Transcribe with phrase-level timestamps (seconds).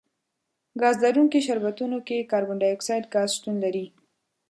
[0.81, 3.85] ګاز لرونکي شربتونو کې کاربن ډای اکسایډ ګاز شتون لري.